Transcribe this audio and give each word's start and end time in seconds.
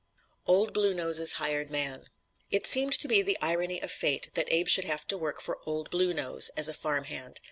"OLD 0.47 0.73
BLUE 0.73 0.95
NOSE'S" 0.95 1.33
HIRED 1.33 1.69
MAN 1.69 2.05
It 2.49 2.65
seemed 2.65 2.93
to 2.93 3.07
be 3.07 3.21
the 3.21 3.37
"irony 3.39 3.79
of 3.83 3.91
fate" 3.91 4.31
that 4.33 4.51
Abe 4.51 4.67
should 4.67 4.85
have 4.85 5.05
to 5.09 5.15
work 5.15 5.39
for 5.39 5.59
"Old 5.67 5.91
Blue 5.91 6.11
Nose" 6.11 6.49
as 6.57 6.67
a 6.67 6.73
farm 6.73 7.03
hand. 7.03 7.39